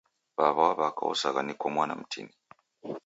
W'aw'a 0.37 0.57
wa 0.57 0.69
w'aka 0.79 1.03
osagha 1.11 1.41
niko 1.43 1.65
mwana 1.75 1.93
mtini 2.01 2.33